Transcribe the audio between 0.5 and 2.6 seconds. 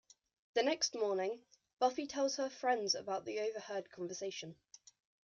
The next morning, Buffy tells her